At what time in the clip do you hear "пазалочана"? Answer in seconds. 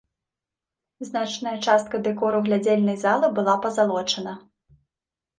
3.67-4.33